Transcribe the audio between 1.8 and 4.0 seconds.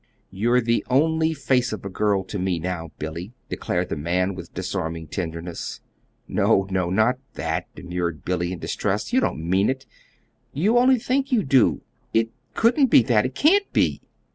a girl' to me now, Billy," declared the